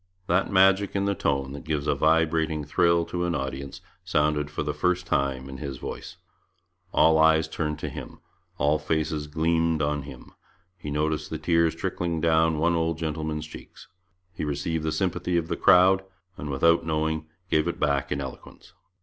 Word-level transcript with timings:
That 0.25 0.51
magic 0.51 0.95
in 0.95 1.05
the 1.05 1.13
tone 1.13 1.51
that 1.51 1.63
gives 1.63 1.85
a 1.85 1.93
vibrating 1.93 2.63
thrill 2.65 3.05
to 3.05 3.23
an 3.25 3.35
audience 3.35 3.81
sounded 4.03 4.49
for 4.49 4.63
the 4.63 4.73
first 4.73 5.05
time 5.05 5.47
in 5.47 5.57
his 5.57 5.77
voice. 5.77 6.17
All 6.91 7.19
eyes 7.19 7.47
turned 7.47 7.77
to 7.77 7.87
him; 7.89 8.17
all 8.57 8.79
faces 8.79 9.27
gleamed 9.27 9.83
on 9.83 10.01
him; 10.01 10.33
he 10.75 10.89
noticed 10.89 11.29
the 11.29 11.37
tears 11.37 11.75
trickling 11.75 12.19
down 12.19 12.57
one 12.57 12.73
old 12.73 12.97
gentleman's 12.97 13.45
cheeks; 13.45 13.89
he 14.33 14.43
received 14.43 14.83
the 14.83 14.91
sympathy 14.91 15.37
of 15.37 15.49
the 15.49 15.55
crowd, 15.55 16.03
and 16.35 16.49
without 16.49 16.83
knowing 16.83 17.27
gave 17.51 17.67
it 17.67 17.79
back 17.79 18.11
in 18.11 18.19
eloquence. 18.19 18.73